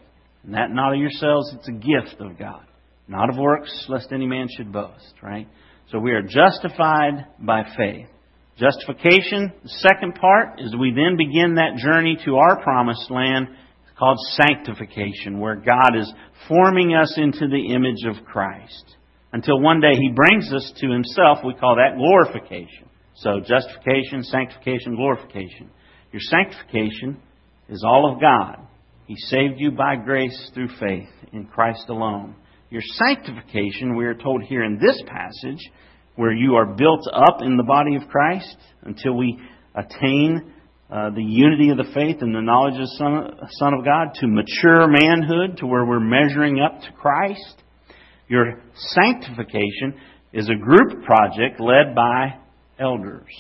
[0.45, 2.65] And that not of yourselves, it's a gift of God.
[3.09, 5.49] Not of works, lest any man should boast, right?
[5.91, 8.07] So we are justified by faith.
[8.57, 13.49] Justification, the second part, is we then begin that journey to our promised land
[14.01, 16.11] called sanctification, where God is
[16.49, 18.97] forming us into the image of Christ.
[19.33, 22.89] Until one day He brings us to Himself, we call that glorification.
[23.17, 25.71] So, justification, sanctification, glorification.
[26.13, 27.21] Your sanctification
[27.69, 28.67] is all of God.
[29.07, 32.35] He saved you by grace through faith in Christ alone.
[32.71, 35.61] Your sanctification, we are told here in this passage,
[36.17, 39.39] where you are built up in the body of Christ until we
[39.75, 40.53] attain
[40.91, 44.15] uh, the unity of the faith and the knowledge of the Son, Son of God,
[44.15, 47.63] to mature manhood, to where we're measuring up to Christ.
[48.29, 50.01] Your sanctification
[50.33, 52.39] is a group project led by
[52.79, 53.31] elders.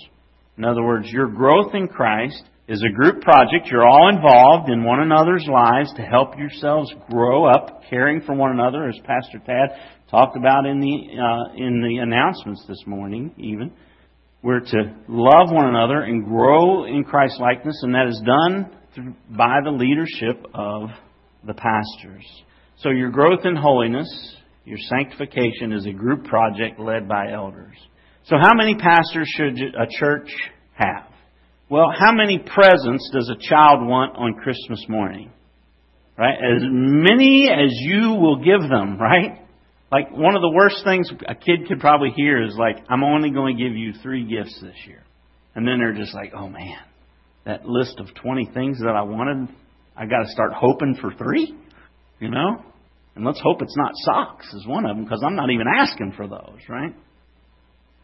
[0.58, 3.66] In other words, your growth in Christ is a group project.
[3.66, 8.52] You're all involved in one another's lives to help yourselves grow up, caring for one
[8.52, 9.76] another, as Pastor Tad
[10.08, 13.72] talked about in the uh, in the announcements this morning, even.
[14.42, 19.14] We're to love one another and grow in Christ likeness, and that is done through,
[19.36, 20.88] by the leadership of
[21.46, 22.24] the pastors.
[22.78, 24.08] So your growth in holiness,
[24.64, 27.76] your sanctification is a group project led by elders.
[28.24, 30.30] So how many pastors should a church
[30.74, 31.06] have?
[31.68, 35.30] Well, how many presents does a child want on Christmas morning?
[36.18, 36.34] Right?
[36.34, 39.46] As many as you will give them, right?
[39.90, 43.30] Like one of the worst things a kid could probably hear is like, I'm only
[43.30, 45.02] going to give you three gifts this year.
[45.54, 46.78] And then they're just like, oh man,
[47.44, 49.48] that list of 20 things that I wanted,
[49.96, 51.56] I got to start hoping for three,
[52.20, 52.64] you know?
[53.16, 56.12] And let's hope it's not socks is one of them because I'm not even asking
[56.16, 56.94] for those, right?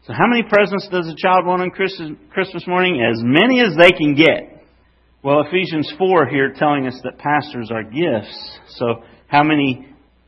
[0.05, 3.01] So how many presents does a child want on Christmas morning?
[3.01, 4.65] As many as they can get.
[5.23, 8.59] Well, Ephesians 4 here telling us that pastors are gifts.
[8.75, 9.87] So how many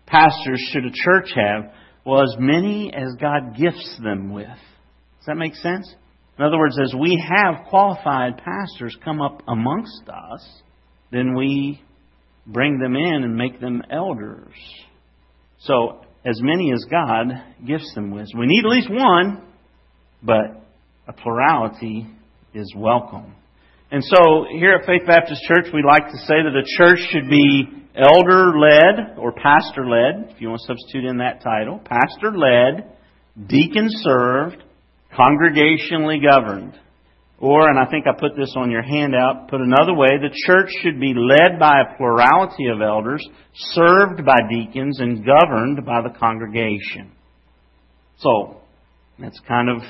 [0.10, 1.72] pastors should a church have?
[2.06, 4.48] Well, as many as God gifts them with.
[4.48, 5.94] Does that make sense?
[6.38, 10.62] In other words, as we have qualified pastors come up amongst us,
[11.12, 11.82] then we
[12.48, 14.54] bring them in and make them elders.
[15.60, 17.28] So, as many as God
[17.66, 18.28] gifts them with.
[18.38, 19.44] We need at least one,
[20.24, 20.64] but
[21.08, 22.08] a plurality
[22.54, 23.36] is welcome.
[23.92, 27.30] And so, here at Faith Baptist Church, we like to say that a church should
[27.30, 32.38] be elder led or pastor led, if you want to substitute in that title, pastor
[32.38, 32.96] led,
[33.48, 34.64] deacon served,
[35.18, 36.74] congregationally governed.
[37.40, 40.70] Or, and I think I put this on your handout, put another way, the church
[40.82, 46.18] should be led by a plurality of elders, served by deacons, and governed by the
[46.20, 47.14] congregation.
[48.18, 48.58] So,
[49.18, 49.82] that's kind of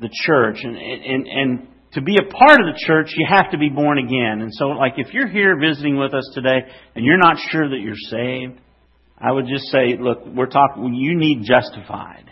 [0.00, 0.58] the church.
[0.64, 3.98] And, and, and to be a part of the church, you have to be born
[3.98, 4.42] again.
[4.42, 6.60] And so, like, if you're here visiting with us today
[6.94, 8.60] and you're not sure that you're saved,
[9.18, 12.30] I would just say, look, we're talking, you need justified.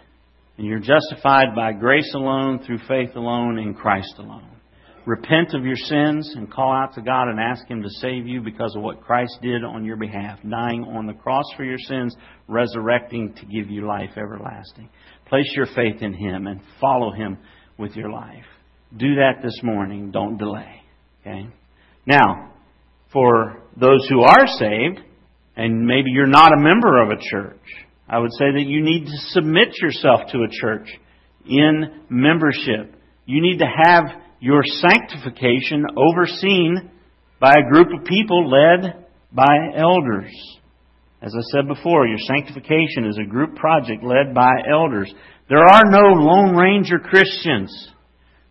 [0.59, 4.51] And you're justified by grace alone, through faith alone, in Christ alone.
[5.05, 8.41] Repent of your sins and call out to God and ask Him to save you
[8.41, 12.17] because of what Christ did on your behalf, dying on the cross for your sins,
[12.49, 14.89] resurrecting to give you life everlasting.
[15.29, 17.39] Place your faith in Him and follow Him
[17.79, 18.45] with your life.
[18.95, 20.11] Do that this morning.
[20.11, 20.83] Don't delay.
[21.21, 21.49] Okay?
[22.07, 22.53] Now,
[23.13, 25.01] for those who are saved,
[25.57, 27.61] and maybe you're not a member of a church,
[28.09, 30.89] I would say that you need to submit yourself to a church
[31.47, 32.95] in membership.
[33.25, 34.05] You need to have
[34.41, 36.91] your sanctification overseen
[37.41, 40.31] by a group of people led by elders.
[41.21, 45.13] As I said before, your sanctification is a group project led by elders.
[45.49, 47.93] There are no Lone Ranger Christians.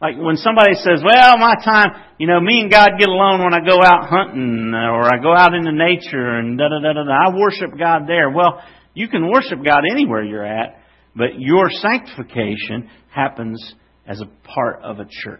[0.01, 3.53] Like when somebody says, well, my time, you know, me and God get alone when
[3.53, 7.03] I go out hunting or I go out into nature and da da da da
[7.03, 7.31] da.
[7.31, 8.29] I worship God there.
[8.29, 8.61] Well,
[8.93, 10.81] you can worship God anywhere you're at,
[11.15, 13.73] but your sanctification happens
[14.05, 15.39] as a part of a church.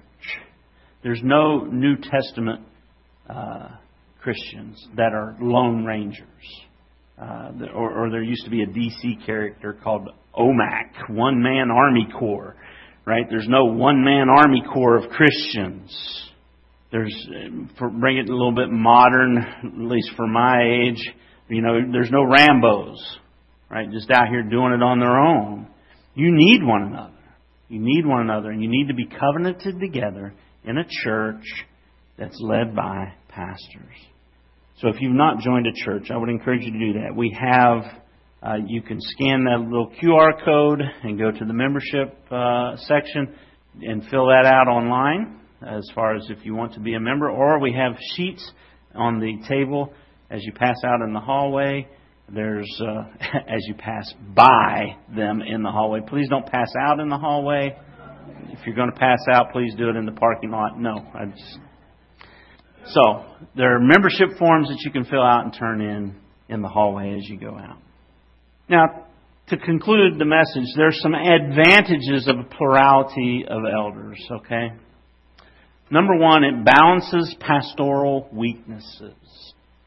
[1.04, 2.62] There's no New Testament
[3.30, 3.70] uh,
[4.22, 6.26] Christians that are lone rangers.
[7.22, 12.08] Uh, or, or there used to be a DC character called OMAC, One Man Army
[12.18, 12.56] Corps
[13.06, 13.26] right?
[13.30, 16.32] There's no one man army corps of Christians.
[16.91, 17.28] There's,
[17.78, 21.02] for bring it a little bit modern, at least for my age,
[21.48, 22.98] you know, there's no Rambos,
[23.70, 23.91] right?
[23.91, 25.68] Just out here doing it on their own.
[26.15, 27.12] You need one another.
[27.68, 31.44] You need one another, and you need to be covenanted together in a church
[32.18, 33.96] that's led by pastors.
[34.80, 37.15] So if you've not joined a church, I would encourage you to do that.
[37.15, 37.84] We have
[38.46, 43.36] uh, you can scan that little QR code and go to the membership uh, section
[43.82, 47.30] and fill that out online as far as if you want to be a member.
[47.30, 48.52] Or we have sheets
[48.94, 49.94] on the table
[50.30, 51.88] as you pass out in the hallway.
[52.30, 56.02] There's uh, as you pass by them in the hallway.
[56.08, 57.76] Please don't pass out in the hallway.
[58.50, 60.80] If you're going to pass out, please do it in the parking lot.
[60.80, 61.60] No, I just
[62.88, 66.16] so there are membership forms that you can fill out and turn in
[66.48, 67.78] in the hallway as you go out.
[68.69, 69.06] Now,
[69.49, 74.73] to conclude the message, there's some advantages of a plurality of elders, okay?
[75.91, 79.13] Number one, it balances pastoral weaknesses.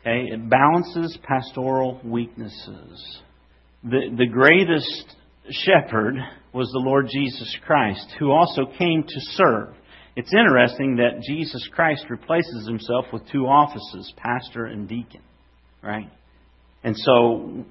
[0.01, 0.27] Okay?
[0.33, 3.21] It balances pastoral weaknesses.
[3.83, 5.17] The, the greatest
[5.51, 6.17] shepherd
[6.53, 9.75] was the Lord Jesus Christ, who also came to serve.
[10.15, 15.23] It's interesting that Jesus Christ replaces himself with two offices, pastor and deacon,
[15.83, 16.11] right?
[16.83, 17.65] And so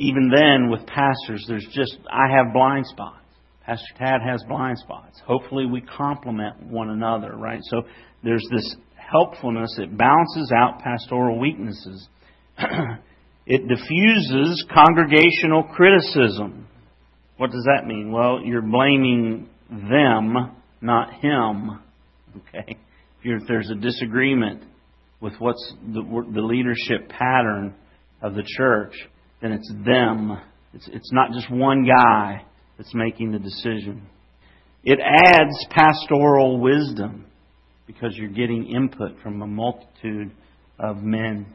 [0.00, 3.18] even then with pastors, there's just, I have blind spots.
[3.66, 5.20] Pastor Tad has blind spots.
[5.26, 7.60] Hopefully we complement one another, right?
[7.64, 7.82] So
[8.24, 9.76] there's this helpfulness.
[9.78, 12.08] It balances out pastoral weaknesses.
[13.46, 16.66] it diffuses congregational criticism.
[17.36, 18.10] What does that mean?
[18.10, 21.78] Well, you're blaming them, not him.
[22.38, 22.78] Okay?
[23.22, 24.62] If there's a disagreement
[25.20, 26.00] with what's the,
[26.32, 27.74] the leadership pattern
[28.22, 28.94] of the church,
[29.40, 30.38] then it's them.
[30.74, 32.44] It's, it's not just one guy
[32.76, 34.06] that's making the decision.
[34.84, 37.26] It adds pastoral wisdom
[37.86, 40.30] because you're getting input from a multitude
[40.78, 41.46] of men.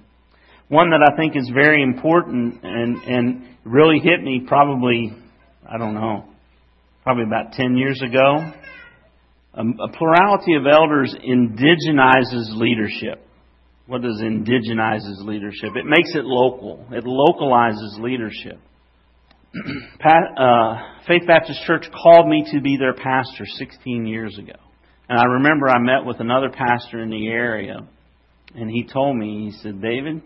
[0.68, 5.16] One that I think is very important and, and really hit me probably,
[5.68, 6.26] I don't know,
[7.04, 8.52] probably about 10 years ago.
[9.54, 13.26] A, a plurality of elders indigenizes leadership.
[13.88, 15.76] What does indigenizes leadership?
[15.76, 16.86] It makes it local.
[16.92, 18.60] It localizes leadership.
[20.38, 20.76] uh,
[21.08, 24.56] Faith Baptist Church called me to be their pastor 16 years ago.
[25.08, 27.88] And I remember I met with another pastor in the area,
[28.56, 30.24] and he told me, he said, David,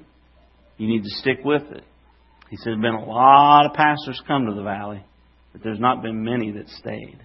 [0.78, 1.84] you need to stick with it.
[2.50, 5.04] He said, been a lot of pastors come to the valley,
[5.52, 7.20] but there's not been many that stayed.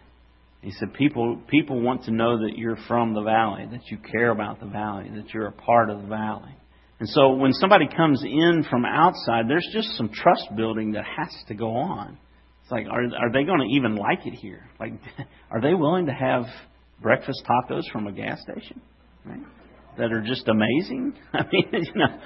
[0.65, 4.31] He said, people, people want to know that you're from the valley, that you care
[4.31, 6.57] about the valley, that you're a part of the valley.
[7.01, 11.29] And so when somebody comes in from outside, there's just some trust building that has
[11.49, 12.17] to go on.
[12.63, 14.65] It's like, are, are they going to even like it here?
[14.81, 14.95] Like,
[15.51, 16.45] are they willing to have
[17.03, 18.81] breakfast tacos from a gas station?
[19.27, 19.43] Right?
[19.99, 21.15] That are just amazing?
[21.35, 22.21] I mean, you know,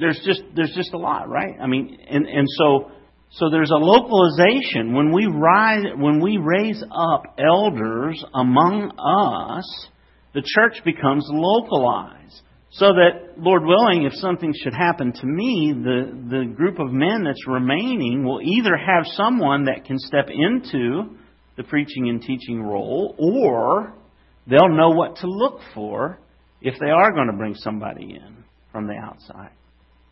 [0.00, 1.54] there's just, there's just a lot, right?
[1.60, 2.92] I mean, and, and so,
[3.32, 4.92] so there's a localization.
[4.94, 9.88] When we rise, when we raise up elders among us,
[10.34, 12.42] the church becomes localized.
[12.72, 17.24] So that, Lord willing, if something should happen to me, the, the group of men
[17.24, 21.16] that's remaining will either have someone that can step into
[21.56, 23.92] the preaching and teaching role, or
[24.46, 26.18] they'll know what to look for
[26.62, 29.50] if they are going to bring somebody in from the outside.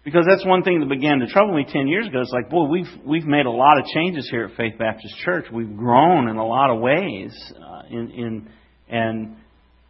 [0.09, 2.23] Because that's one thing that began to trouble me 10 years ago.
[2.23, 5.45] It's like, boy, we've, we've made a lot of changes here at Faith Baptist Church.
[5.53, 7.37] We've grown in a lot of ways.
[7.55, 8.49] Uh, in, in,
[8.89, 9.37] and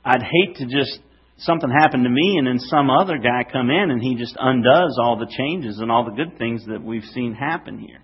[0.05, 0.99] I'd hate to just,
[1.37, 4.99] something happen to me and then some other guy come in and he just undoes
[5.01, 8.01] all the changes and all the good things that we've seen happen here.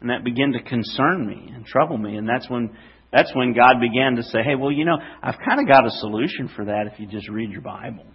[0.00, 2.14] And that began to concern me and trouble me.
[2.14, 2.76] And that's when,
[3.12, 5.90] that's when God began to say, hey, well, you know, I've kind of got a
[5.98, 8.06] solution for that if you just read your Bible.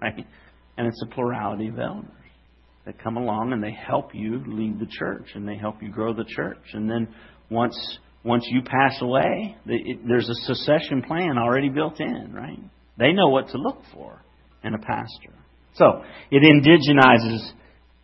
[0.00, 0.26] Right?
[0.78, 2.23] And it's a plurality of elders
[2.86, 6.12] that come along and they help you lead the church and they help you grow
[6.12, 6.62] the church.
[6.72, 7.08] And then
[7.50, 12.58] once once you pass away, there's a succession plan already built in, right?
[12.98, 14.22] They know what to look for
[14.62, 15.34] in a pastor.
[15.74, 17.50] So it indigenizes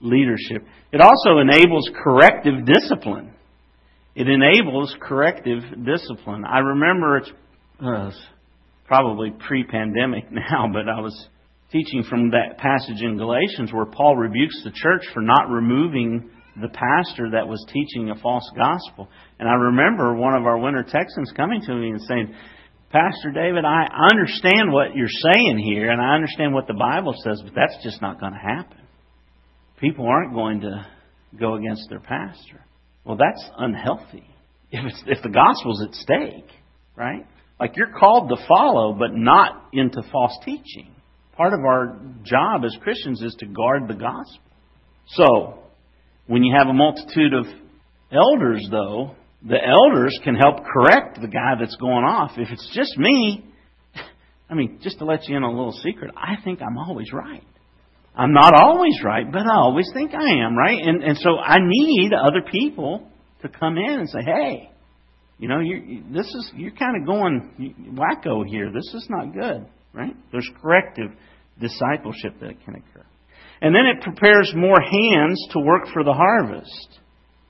[0.00, 0.66] leadership.
[0.92, 3.32] It also enables corrective discipline.
[4.14, 6.44] It enables corrective discipline.
[6.44, 7.30] I remember it's
[7.82, 8.10] uh,
[8.86, 11.28] probably pre-pandemic now, but I was
[11.72, 16.68] teaching from that passage in Galatians where Paul rebukes the church for not removing the
[16.68, 19.08] pastor that was teaching a false gospel.
[19.38, 22.34] And I remember one of our winter Texans coming to me and saying,
[22.90, 27.40] Pastor David, I understand what you're saying here, and I understand what the Bible says,
[27.44, 28.78] but that's just not going to happen.
[29.78, 30.86] People aren't going to
[31.38, 32.64] go against their pastor.
[33.04, 34.26] Well, that's unhealthy.
[34.72, 36.50] If, it's, if the gospel's at stake,
[36.96, 37.26] right?
[37.60, 40.94] Like you're called to follow, but not into false teaching
[41.40, 44.42] part of our job as Christians is to guard the gospel.
[45.06, 45.58] So,
[46.26, 47.46] when you have a multitude of
[48.12, 52.32] elders, though, the elders can help correct the guy that's going off.
[52.36, 53.42] If it's just me,
[54.50, 57.10] I mean, just to let you in on a little secret, I think I'm always
[57.10, 57.42] right.
[58.14, 60.78] I'm not always right, but I always think I am, right?
[60.78, 63.08] And, and so I need other people
[63.40, 64.70] to come in and say, hey,
[65.38, 68.70] you know, you this is you're kind of going wacko here.
[68.70, 70.14] This is not good, right?
[70.32, 71.10] There's corrective
[71.60, 73.04] discipleship that can occur.
[73.62, 76.98] And then it prepares more hands to work for the harvest.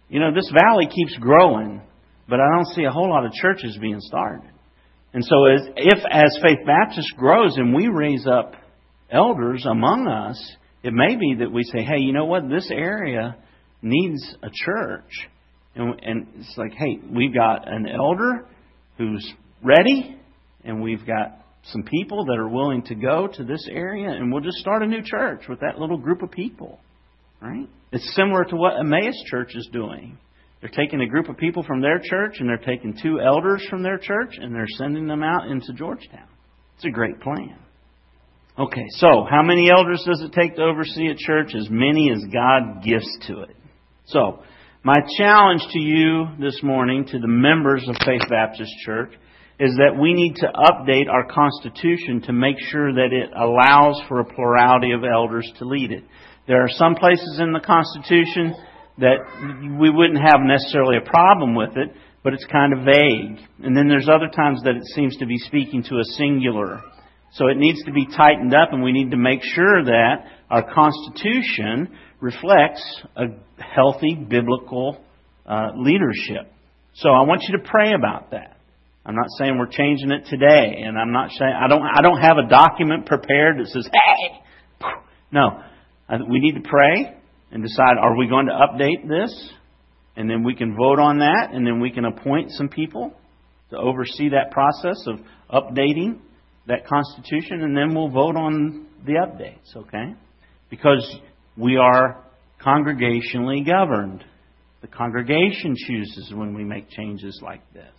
[0.09, 1.81] You know, this valley keeps growing,
[2.29, 4.51] but I don't see a whole lot of churches being started.
[5.13, 8.55] And so, as, if as Faith Baptist grows and we raise up
[9.11, 12.49] elders among us, it may be that we say, hey, you know what?
[12.49, 13.37] This area
[13.83, 15.29] needs a church.
[15.75, 18.47] And, and it's like, hey, we've got an elder
[18.99, 19.33] who's
[19.63, 20.17] ready,
[20.65, 24.43] and we've got some people that are willing to go to this area, and we'll
[24.43, 26.81] just start a new church with that little group of people.
[27.41, 27.69] Right?
[27.93, 30.19] It's similar to what Emmaus Church is doing.
[30.61, 33.83] They're taking a group of people from their church, and they're taking two elders from
[33.83, 36.29] their church, and they're sending them out into Georgetown.
[36.77, 37.59] It's a great plan.
[38.59, 41.55] Okay, so how many elders does it take to oversee a church?
[41.55, 43.57] As many as God gives to it.
[44.07, 44.43] So,
[44.83, 49.13] my challenge to you this morning, to the members of Faith Baptist Church,
[49.61, 54.21] is that we need to update our Constitution to make sure that it allows for
[54.21, 56.03] a plurality of elders to lead it.
[56.49, 58.55] There are some places in the Constitution
[58.97, 59.19] that
[59.79, 61.95] we wouldn't have necessarily a problem with it,
[62.25, 63.47] but it's kind of vague.
[63.63, 66.81] And then there's other times that it seems to be speaking to a singular.
[67.33, 70.73] So it needs to be tightened up, and we need to make sure that our
[70.73, 73.25] Constitution reflects a
[73.63, 74.99] healthy biblical
[75.45, 76.51] uh, leadership.
[76.95, 78.57] So I want you to pray about that.
[79.05, 81.83] I'm not saying we're changing it today, and I'm not saying I don't.
[81.83, 84.41] I don't have a document prepared that says, "Hey."
[85.33, 85.63] No,
[86.29, 87.17] we need to pray
[87.51, 89.53] and decide: Are we going to update this?
[90.17, 93.15] And then we can vote on that, and then we can appoint some people
[93.71, 95.21] to oversee that process of
[95.51, 96.19] updating
[96.67, 99.75] that Constitution, and then we'll vote on the updates.
[99.77, 100.15] Okay?
[100.69, 101.17] Because
[101.57, 102.23] we are
[102.65, 104.25] congregationally governed.
[104.83, 107.93] The congregation chooses when we make changes like this.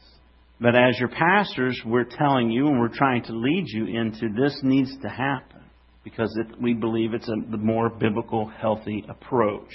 [0.61, 4.55] But as your pastors, we're telling you and we're trying to lead you into this
[4.61, 5.63] needs to happen
[6.03, 9.71] because it, we believe it's a more biblical, healthy approach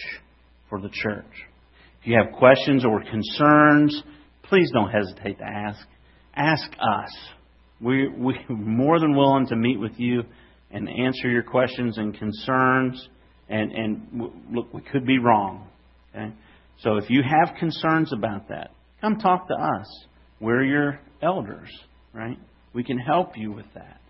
[0.70, 1.24] for the church.
[2.01, 4.01] If you have questions or concerns,
[4.45, 5.84] please don't hesitate to ask.
[6.37, 7.11] Ask us.
[7.80, 10.22] We, we're more than willing to meet with you
[10.70, 13.09] and answer your questions and concerns.
[13.49, 15.66] And, and look, we could be wrong.
[16.14, 16.32] Okay?
[16.78, 18.70] So if you have concerns about that,
[19.01, 20.07] come talk to us.
[20.41, 21.70] We're your elders,
[22.12, 22.39] right?
[22.72, 24.01] We can help you with that.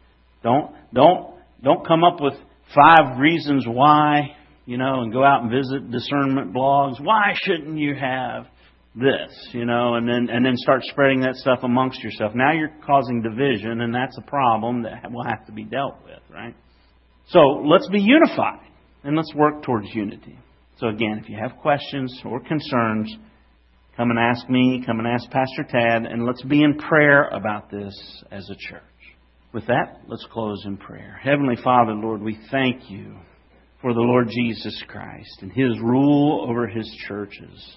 [0.42, 2.34] Don't don't don't come up with
[2.74, 7.00] five reasons why, you know, and go out and visit discernment blogs.
[7.00, 8.46] Why shouldn't you have?
[8.96, 12.32] this, you know, and then and then start spreading that stuff amongst yourself.
[12.34, 16.20] Now you're causing division, and that's a problem that will have to be dealt with,
[16.32, 16.54] right?
[17.28, 18.66] So let's be unified
[19.04, 20.38] and let's work towards unity.
[20.78, 23.14] So again, if you have questions or concerns,
[23.97, 27.70] come and ask me, come and ask Pastor Tad, and let's be in prayer about
[27.70, 27.94] this
[28.30, 28.82] as a church.
[29.55, 31.18] With that, let's close in prayer.
[31.22, 33.16] Heavenly Father, Lord, we thank you
[33.80, 37.76] for the Lord Jesus Christ and His rule over His churches.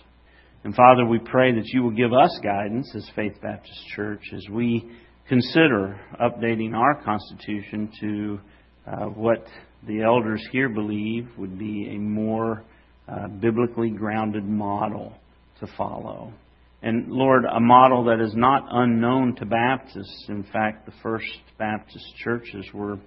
[0.66, 4.46] And Father, we pray that you will give us guidance as Faith Baptist Church as
[4.52, 4.92] we
[5.30, 8.40] consider updating our Constitution to
[8.86, 9.46] uh, what
[9.88, 12.66] the elders here believe would be a more
[13.08, 15.14] uh, biblically grounded model
[15.60, 16.34] to follow.
[16.82, 20.26] And Lord, a model that is not unknown to Baptists.
[20.30, 21.26] In fact, the first
[21.58, 22.98] Baptist churches were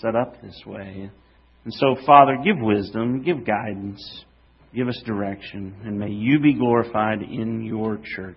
[0.00, 1.10] set up this way.
[1.64, 4.24] And so, Father, give wisdom, give guidance,
[4.74, 8.36] give us direction, and may you be glorified in your church,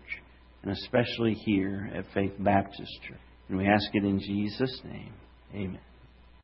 [0.64, 3.18] and especially here at Faith Baptist Church.
[3.50, 5.14] And we ask it in Jesus' name.
[5.54, 5.80] Amen.